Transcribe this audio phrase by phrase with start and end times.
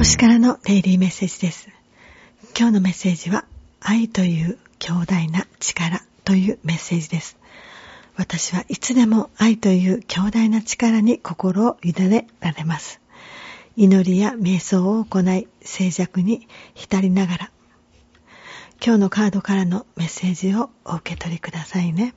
[0.00, 1.68] 星からのデイリーメッセージです。
[2.58, 3.44] 今日のメッセージは、
[3.80, 7.36] 愛という強大な力というメッセージです。
[8.16, 12.98] 私はいつでも愛という強大な力に心を委ねられます。
[13.76, 17.50] 祈りや瞑想を行い、静寂に浸りながら、
[18.82, 22.14] 今日のカードからのメッセージをお受け取りくださいね。